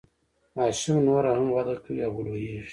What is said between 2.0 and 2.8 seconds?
او لوییږي.